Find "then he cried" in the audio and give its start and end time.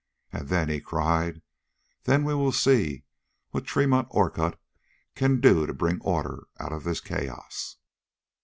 0.49-1.43